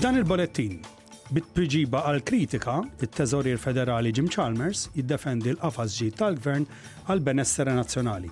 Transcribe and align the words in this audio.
F'dan 0.00 0.16
il-bolettin, 0.16 0.78
bit-priġiba 1.34 2.00
għal 2.08 2.22
kritika, 2.24 2.78
it-teżorir 3.04 3.58
federali 3.60 4.08
Jim 4.16 4.30
Chalmers 4.32 4.86
jiddefendi 4.96 5.50
l 5.52 5.58
qafazġi 5.60 6.06
tal-gvern 6.16 6.62
għal 7.04 7.20
benessere 7.26 7.74
nazzjonali. 7.76 8.30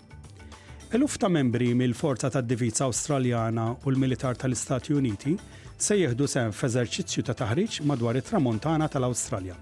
Eluf 0.96 1.18
ta' 1.20 1.28
membri 1.28 1.66
mill-Forza 1.76 2.30
tad 2.32 2.48
divizza 2.48 2.86
Awstraljana 2.88 3.66
u 3.84 3.92
l-Militar 3.92 4.40
tal-Istati 4.40 4.96
Uniti 4.96 5.34
se 5.76 5.98
jieħdu 6.00 6.30
sem 6.34 6.56
f'eżerċizzju 6.56 7.26
ta' 7.28 7.36
taħriġ 7.42 7.76
madwar 7.92 8.16
it-tramontana 8.22 8.88
tal-Awstralja. 8.88 9.58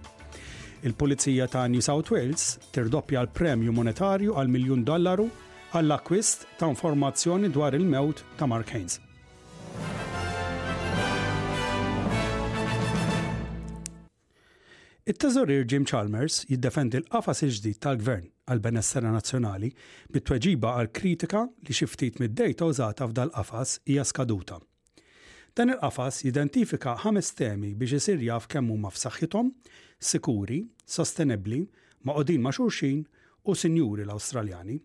Il-Pulizija 0.87 1.51
ta' 1.57 1.65
New 1.67 1.83
South 1.83 2.15
Wales 2.15 2.61
tirdoppja 2.71 3.25
l-premju 3.27 3.75
monetarju 3.75 4.39
għal 4.39 4.55
miljun 4.55 4.87
dollaru 4.87 5.27
għall-akwist 5.75 6.47
ta' 6.61 6.71
informazzjoni 6.71 7.51
dwar 7.51 7.75
il-mewt 7.75 8.23
ta' 8.39 8.47
Mark 8.47 8.71
Haynes. 8.77 9.01
It-teżorir 15.07 15.65
Jim 15.71 15.85
Chalmers 15.87 16.41
jiddefendi 16.51 16.99
l-qafas 16.99 17.45
il-ġdid 17.47 17.77
tal-gvern 17.85 18.25
għal-benessera 18.51 19.13
nazzjonali 19.15 19.69
bit-tweġiba 20.17 20.73
għal 20.81 20.89
kritika 21.01 21.43
li 21.69 21.77
xiftit 21.79 22.19
mid-dejta 22.19 22.67
użata 22.67 23.07
f'dal 23.07 23.31
qafas 23.37 23.77
hija 23.87 24.03
skaduta. 24.09 24.59
Dan 25.55 25.71
il-qafas 25.77 26.19
jidentifika 26.27 26.97
ħames 27.05 27.31
temi 27.39 27.71
biex 27.79 28.01
isir 28.03 28.27
jaf 28.27 28.49
kemm 28.51 28.73
huma 28.75 28.91
f'saħħithom, 28.97 29.53
sikuri, 30.09 30.59
sostenibbli, 30.97 31.63
maqodin 32.03 32.43
ma' 32.43 32.57
xulxin 32.59 33.05
u 33.47 33.55
sinjuri 33.63 34.09
l-Awstraljani. 34.09 34.81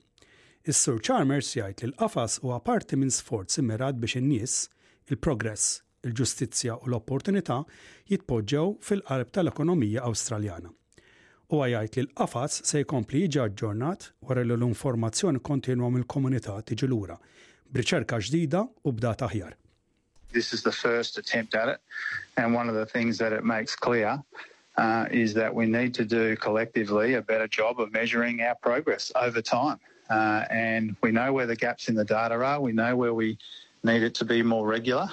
Is-Sur 0.70 1.02
Chalmers 1.02 1.50
jgħid 1.58 1.88
li 1.88 1.96
l-qafas 1.96 2.38
huwa 2.46 2.62
parti 2.70 2.94
minn 3.02 3.10
sforz 3.18 3.58
immirat 3.64 3.98
biex 4.06 4.22
in-nies, 4.22 4.60
il-progress, 5.10 5.80
il-ġustizzja 6.08 6.76
u 6.82 6.88
l-opportunità 6.92 7.60
jitpoġġew 8.10 8.68
fil 8.84 9.04
qalb 9.08 9.32
tal-ekonomija 9.38 10.04
Awstraljana. 10.10 10.72
U 11.52 11.60
għajajt 11.62 11.98
li 11.98 12.04
l-qafas 12.08 12.62
se 12.68 12.82
jkompli 12.86 13.22
jiġi 13.26 13.42
aġġornat 13.46 14.08
wara 14.28 14.46
l-informazzjoni 14.48 15.42
kontinwa 15.50 15.92
mill-komunità 15.94 16.56
tiġi 16.70 16.90
lura, 16.92 17.18
b'riċerka 17.72 18.20
ġdida 18.28 18.64
u 18.86 18.92
b'data 18.96 19.28
ħjar. 19.34 19.54
This 20.32 20.54
is 20.54 20.64
the 20.64 20.72
first 20.72 21.18
attempt 21.20 21.54
at 21.56 21.68
it, 21.68 21.80
and 22.38 22.56
one 22.56 22.70
of 22.70 22.76
the 22.76 22.86
things 22.86 23.18
that 23.18 23.34
it 23.34 23.44
makes 23.44 23.76
clear 23.76 24.16
uh, 24.78 25.06
is 25.12 25.34
that 25.34 25.54
we 25.54 25.66
need 25.68 25.94
to 26.00 26.06
do 26.06 26.38
collectively 26.38 27.16
a 27.16 27.22
better 27.22 27.48
job 27.48 27.80
of 27.82 27.92
measuring 27.92 28.42
our 28.42 28.56
progress 28.64 29.12
over 29.20 29.42
time. 29.42 29.78
Uh, 30.10 30.44
and 30.50 30.96
we 31.04 31.12
know 31.12 31.32
where 31.34 31.46
the 31.46 31.56
gaps 31.56 31.90
in 31.90 31.96
the 31.96 32.06
data 32.06 32.36
are, 32.36 32.62
we 32.62 32.72
know 32.72 32.96
where 32.96 33.14
we 33.14 33.38
need 33.84 34.04
it 34.04 34.14
to 34.16 34.26
be 34.26 34.42
more 34.42 34.66
regular. 34.66 35.08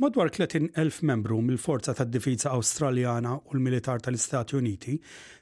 Madwar 0.00 0.28
30.000 0.28 0.98
membru 1.04 1.40
mill-Forza 1.42 1.92
tad 1.94 2.08
difiza 2.10 2.50
Awstraljana 2.56 3.34
u 3.36 3.50
l-Militar 3.58 4.00
tal-Istati 4.00 4.56
Uniti 4.56 4.94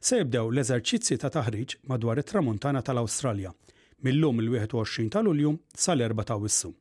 se 0.02 0.18
jibdew 0.18 0.50
l-eżerċizzi 0.50 1.14
ta' 1.22 1.30
taħriġ 1.36 1.76
madwar 1.92 2.18
it-tramuntana 2.18 2.82
tal-Awstralja 2.88 3.52
mill-lum 4.02 4.42
il-21 4.42 5.12
tal-Ulju 5.14 5.52
sal-4 5.84 6.26
ta' 6.32 6.38
Wissu. 6.42 6.72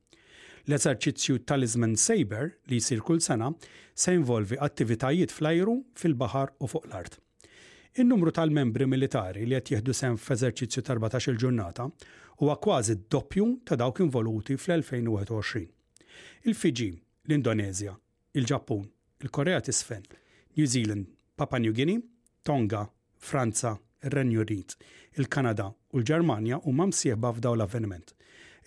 L-eżerċizzju 0.66 1.38
Talisman 1.46 1.94
Saber 2.02 2.50
li 2.74 2.82
jsir 2.82 3.04
kull 3.06 3.22
sena 3.22 3.52
se 3.94 4.16
involvi 4.18 4.58
attivitajiet 4.58 5.36
fl-ajru, 5.38 5.78
fil-bahar 6.02 6.56
u 6.58 6.72
fuq 6.74 6.90
l-art. 6.90 7.20
Il-numru 7.94 8.34
tal-membri 8.42 8.90
militari 8.90 9.46
li 9.46 9.54
qed 9.60 9.76
jieħdu 9.78 9.94
sem 10.02 10.18
f'eżerċizzju 10.18 10.82
ta' 10.90 10.98
14 10.98 11.36
il-ġurnata 11.36 11.86
huwa 12.42 12.58
kważi 12.58 12.98
d-doppju 13.04 13.52
ta' 13.70 13.78
dawk 13.84 14.02
involuti 14.08 14.58
fl-2021. 14.58 15.68
Il-Fiji 16.50 16.92
l-Indonezja, 17.28 17.92
il-Ġappun, 18.40 18.86
il-Korea 19.24 19.60
tisfen, 19.60 20.04
New 20.56 20.66
Zealand, 20.66 21.08
Papua 21.36 21.60
New 21.60 21.74
Guinea, 21.74 22.00
Tonga, 22.42 22.88
Franza, 23.20 23.74
ir-Renju 24.08 24.44
Unit, 24.46 24.76
il-Kanada 25.20 25.66
u 25.92 26.00
l-Ġermanja 26.00 26.62
huma 26.64 26.86
msieħba 26.88 27.32
f'daw 27.36 27.58
l-avveniment. 27.58 28.14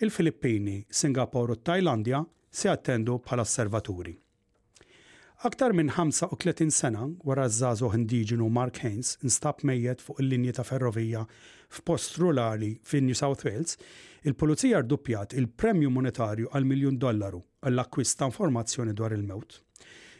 Il-Filippini, 0.05 0.75
Singapur 1.01 1.55
u 1.55 1.57
Tajlandja 1.57 2.21
se 2.51 2.69
attendu 2.69 3.17
bħala 3.25 3.45
osservaturi. 3.47 4.13
Aktar 5.49 5.73
minn 5.73 5.89
35 5.95 6.69
sena 6.75 7.07
wara 7.25 7.47
żażu 7.49 7.89
indiġenu 7.97 8.49
Mark 8.53 8.83
Haynes 8.83 9.15
instab 9.25 9.63
mejjed 9.65 10.03
fuq 10.05 10.21
il-linji 10.21 10.53
ta' 10.53 10.63
ferrovija 10.67 11.25
f'post 11.71 12.19
rurali 12.19 12.75
fin 12.83 13.05
New 13.05 13.15
South 13.15 13.45
Wales, 13.47 13.77
il-Pulizija 14.27 14.81
rduppjat 14.83 15.33
il-premju 15.39 15.89
monetarju 15.89 16.51
għal 16.51 16.67
miljun 16.69 16.99
dollaru 17.01 17.41
għall-akkwist 17.65 18.19
ta' 18.19 18.27
informazzjoni 18.29 18.93
dwar 18.99 19.15
il-mewt. 19.15 19.59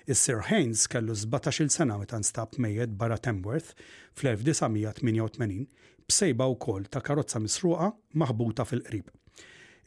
Is-Sir 0.09 0.41
Haynes 0.47 0.87
kellu 0.91 1.13
17-il 1.15 1.69
sena 1.73 1.97
meta 2.01 2.17
nstab 2.19 2.55
mejjed 2.63 2.95
barra 2.99 3.17
Tamworth 3.17 3.75
fl-1988 4.17 5.87
b'sejba 6.09 6.47
wkoll 6.55 6.87
ta' 6.91 7.03
karozza 7.05 7.39
misruqa 7.43 7.91
maħbuta 8.17 8.65
fil-qrib. 8.67 9.09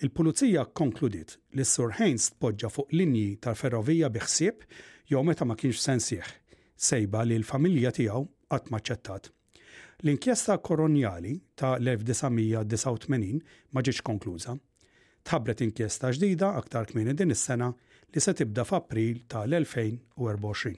Il-pulizija 0.05 0.65
konkludiet 0.75 1.37
li 1.55 1.65
s-Sur 1.67 1.95
Haynes 1.99 2.29
tpoġġa 2.37 2.71
fuq 2.77 2.95
linji 2.99 3.37
tal-ferrovija 3.43 4.11
biħsieb 4.15 4.65
jew 5.11 5.23
meta 5.27 5.47
ma 5.47 5.55
kienx 5.55 5.85
sensieħ, 5.87 6.27
sejba 6.75 7.25
li 7.27 7.39
l-familja 7.41 7.95
tiegħu 7.99 8.23
qatt 8.53 8.73
maċċettat. 8.75 9.31
L-inkjesta 10.03 10.57
koronjali 10.59 11.35
ta' 11.55 11.77
l-1989 11.79 13.41
ma 13.71 13.83
ġietx 13.83 14.03
konkluża. 14.07 14.55
Tħabbret 15.25 15.63
inkjesta 15.65 16.11
ġdida 16.13 16.51
aktar 16.59 16.89
kmieni 16.91 17.15
din 17.17 17.33
is-sena 17.33 17.71
li 18.15 18.21
se 18.23 18.35
tibda 18.37 18.67
f'April 18.69 19.23
ta' 19.29 19.45
l-2024. 19.47 20.75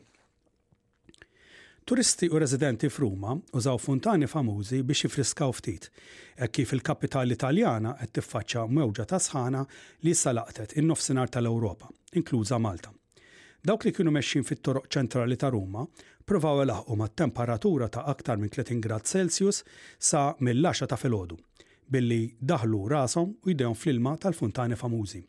Turisti 1.86 2.26
u 2.34 2.38
residenti 2.42 2.88
f'Ruma 2.90 3.36
użaw 3.54 3.76
funtani 3.78 4.26
famużi 4.26 4.80
biex 4.82 5.04
jifriskaw 5.06 5.54
ftit, 5.54 5.86
e 6.34 6.48
kif 6.50 6.74
il-kapitali 6.74 7.38
Italjana 7.38 7.94
qed 8.00 8.16
tiffaċċa 8.18 8.66
mewġa 8.80 9.06
ta' 9.10 9.22
sħana 9.22 9.62
li 10.02 10.14
salaqtet 10.18 10.78
in-nofsinhar 10.82 11.30
tal-Ewropa, 11.30 11.92
inkluża 12.18 12.58
Malta. 12.58 12.95
Dawk 13.66 13.82
li 13.84 13.90
kienu 13.96 14.12
mexxin 14.14 14.44
fit-toroq 14.46 14.84
ċentrali 14.94 15.34
ta' 15.42 15.48
Ruma 15.50 15.80
provaw 16.30 16.60
laħqu 16.68 16.96
ma' 17.00 17.08
temperatura 17.18 17.88
ta' 17.90 18.04
aktar 18.12 18.38
minn 18.38 18.52
30 18.54 18.82
grad 18.84 19.08
Celsius 19.10 19.64
sa' 20.08 20.36
mill-10 20.46 20.90
ta' 20.92 20.98
filgħodu 21.00 21.34
billi 21.96 22.18
daħlu 22.52 22.84
rasom 22.92 23.32
u 23.42 23.50
jdejhom 23.56 23.74
fl-ilma 23.80 24.12
tal-funtani 24.22 24.78
famużi. 24.78 25.20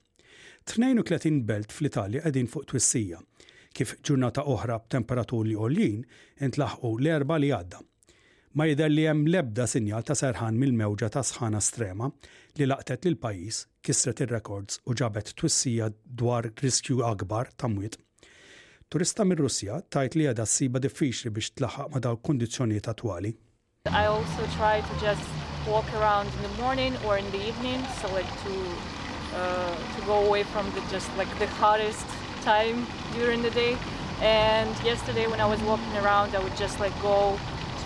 32 0.70 1.42
belt 1.50 1.72
fl-Italja 1.74 2.22
qegħdin 2.28 2.50
fuq 2.54 2.66
twissija, 2.76 3.20
kif 3.74 3.96
ġurnata 4.06 4.46
oħra 4.54 4.78
b'temperaturi 4.86 5.54
għoljin 5.58 6.00
intlaħqu 6.48 6.94
l-erba 7.00 7.38
li 7.42 7.50
għadda. 7.58 7.82
Ma 8.58 8.66
jidher 8.70 8.94
li 8.94 9.06
hemm 9.10 9.26
lebda 9.34 9.66
sinjal 9.74 10.06
ta' 10.06 10.18
serħan 10.22 10.58
mill-mewġa 10.62 11.10
ta' 11.18 11.26
sħana 11.32 11.62
strema 11.72 12.10
li 12.62 12.70
laqtet 12.70 13.06
lil 13.10 13.18
pajjiż 13.26 13.66
kisret 13.86 14.22
ir-rekords 14.28 14.84
u 14.86 14.98
ġabet 14.98 15.34
twissija 15.42 15.90
dwar 16.22 16.50
riskju 16.62 17.02
akbar 17.14 17.50
ta' 17.58 17.70
mwiet 17.74 17.98
Turista 18.88 19.26
mir 19.28 19.36
russja 19.44 19.82
tajt 19.92 20.14
li 20.16 20.30
għada 20.30 20.46
s-siba 20.48 20.80
diffiċli 20.80 21.32
biex 21.36 21.50
tlaħaq 21.60 21.90
ma 21.92 22.00
dawk 22.04 22.22
kondizjoniet 22.24 22.88
attwali. 22.88 23.34
I 23.92 24.06
also 24.08 24.46
try 24.56 24.80
to 24.80 24.94
just 25.04 25.28
walk 25.68 25.90
around 26.00 26.32
in 26.32 26.42
the 26.48 26.54
morning 26.62 26.96
or 27.04 27.18
in 27.18 27.28
the 27.36 27.42
evening, 27.50 27.84
so 28.00 28.08
like 28.16 28.32
to, 28.46 28.56
uh, 29.42 29.76
to 29.96 30.06
go 30.06 30.22
away 30.30 30.44
from 30.56 30.72
the 30.72 30.80
just 30.94 31.12
like 31.20 31.28
the 31.44 31.50
hottest 31.60 32.00
time 32.48 32.88
during 33.20 33.44
the 33.44 33.52
day. 33.52 33.76
And 34.22 34.72
yesterday 34.88 35.28
when 35.28 35.42
I 35.44 35.48
was 35.54 35.60
walking 35.68 35.98
around, 36.06 36.34
I 36.34 36.40
would 36.40 36.56
just 36.56 36.80
like 36.80 36.96
go 37.04 37.36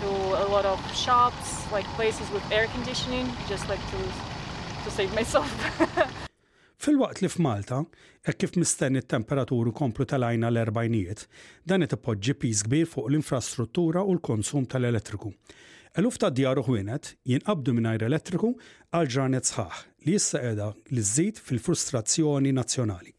to 0.00 0.08
a 0.46 0.46
lot 0.54 0.64
of 0.64 0.78
shops, 0.94 1.66
like 1.72 1.84
places 1.98 2.30
with 2.30 2.46
air 2.58 2.68
conditioning, 2.78 3.26
just 3.48 3.66
like 3.68 3.82
to 3.90 4.00
to 4.86 4.90
save 4.98 5.10
myself. 5.18 5.50
Fil-waqt 6.82 7.20
li 7.22 7.28
f'Malta, 7.30 7.76
hekk 8.26 8.38
kif 8.42 8.56
mistenni 8.58 9.02
t-temperaturu 9.04 9.70
komplu 9.76 10.02
tal-ajna 10.10 10.48
l-erbajnijiet, 10.50 11.22
dan 11.62 11.86
it-poġġi 11.86 12.34
pis 12.42 12.64
kbir 12.66 12.88
fuq 12.90 13.06
l-infrastruttura 13.12 14.02
u 14.02 14.16
l-konsum 14.16 14.66
tal-elettriku. 14.66 15.30
Eluf 16.00 16.18
ta' 16.18 16.32
djar 16.34 16.58
uħwienet 16.58 17.12
jinqabdu 17.34 17.76
mingħajr 17.78 18.08
elettriku 18.08 18.50
għal 18.90 19.12
ġranet 19.14 19.52
sħaħ 19.52 19.84
li 20.08 20.16
jissa 20.18 20.42
qiegħda 20.42 20.70
li 20.96 21.06
żżid 21.12 21.42
fil-frustrazzjoni 21.46 22.56
nazzjonali. 22.58 23.18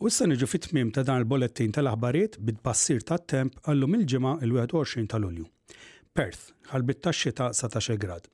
U 0.00 0.08
issa 0.08 0.24
niġu 0.24 0.46
fit-tmim 0.48 0.88
ta' 0.96 1.02
dan 1.04 1.18
il 1.20 1.26
bolettin 1.28 1.74
tal-aħbarijiet 1.76 2.38
bid-bassir 2.40 3.02
ta' 3.04 3.18
temp 3.30 3.58
għallum 3.68 3.98
il-ġimgħa 3.98 4.30
il-21 4.46 5.08
ta' 5.12 5.18
Lulju. 5.20 5.44
Perth, 6.16 6.46
ħalbit 6.70 7.02
ta' 7.04 7.12
xita 7.12 7.50
17 7.58 7.98
grad. 8.00 8.24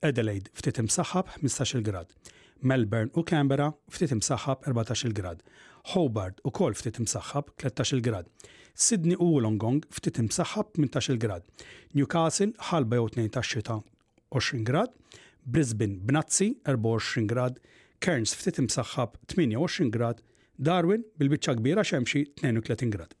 Adelaide, 0.00 0.48
ftit 0.56 0.80
imsaħħab 0.80 1.34
15 1.44 1.84
grad. 1.84 2.14
Melbourne 2.64 3.12
u 3.12 3.24
Canberra 3.28 3.68
ftit 3.92 4.14
imsaħħab 4.16 4.64
14 4.72 5.12
grad. 5.20 5.42
Hobart 5.92 6.40
u 6.48 6.54
kol 6.56 6.78
ftit 6.80 7.02
imsaħħab 7.04 7.52
13 7.66 8.00
grad. 8.08 8.32
Sydney 8.72 9.20
u 9.20 9.28
Wollongong 9.34 9.84
ftit 9.92 10.22
imsaħħab 10.24 10.72
18 10.86 11.20
grad. 11.26 11.44
Newcastle 11.92 12.54
ħalba 12.70 12.96
jew 13.02 13.12
2 13.26 13.34
ta' 13.36 13.44
xita 13.44 13.76
20 14.32 14.64
grad. 14.72 14.96
Brisbane 15.44 16.00
b'nazzi 16.00 16.54
24 16.64 17.28
grad. 17.28 17.60
Cairns 18.00 18.32
ftit 18.40 18.64
imsaħħab 18.64 19.20
28 19.36 19.92
grad 19.98 20.24
Darwin 20.64 21.04
bil 21.20 21.30
bicċa 21.32 21.54
kbira 21.60 21.84
xemxi 21.92 22.26
32 22.42 22.94
grad. 22.96 23.20